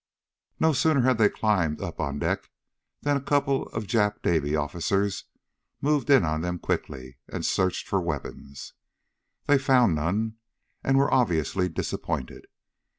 No 0.59 0.73
sooner 0.73 1.01
had 1.01 1.19
they 1.19 1.29
climbed 1.29 1.79
up 1.79 1.99
on 1.99 2.17
deck 2.17 2.49
than 3.03 3.17
a 3.17 3.21
couple 3.21 3.67
of 3.67 3.83
Jap 3.85 4.25
Navy 4.25 4.55
officers 4.55 5.25
moved 5.79 6.09
in 6.09 6.25
on 6.25 6.41
them 6.41 6.57
quickly, 6.57 7.17
and 7.31 7.45
searched 7.45 7.87
for 7.87 8.01
weapons. 8.01 8.73
They 9.45 9.59
found 9.59 9.93
none, 9.93 10.37
and 10.83 10.97
were 10.97 11.13
obviously 11.13 11.69
disappointed. 11.69 12.47